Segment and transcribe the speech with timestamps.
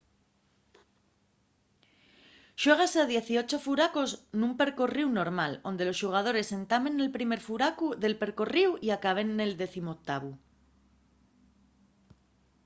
[2.61, 8.19] xuégase a dieciocho furacos nun percorríu normal onde los xugadores entamen nel primer furacu del
[8.23, 10.31] percorríu y acaben nel decimoctavu